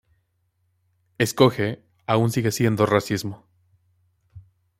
[1.19, 3.45] Escoge, aún sigue siendo racismo.